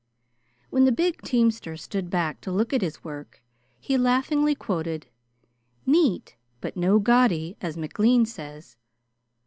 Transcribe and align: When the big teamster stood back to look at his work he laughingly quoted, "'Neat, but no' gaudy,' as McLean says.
When 0.71 0.85
the 0.85 0.91
big 0.91 1.21
teamster 1.21 1.77
stood 1.77 2.09
back 2.09 2.41
to 2.41 2.51
look 2.51 2.73
at 2.73 2.81
his 2.81 3.03
work 3.03 3.43
he 3.79 3.99
laughingly 3.99 4.55
quoted, 4.55 5.05
"'Neat, 5.85 6.37
but 6.59 6.75
no' 6.75 6.97
gaudy,' 6.97 7.55
as 7.61 7.77
McLean 7.77 8.25
says. 8.25 8.77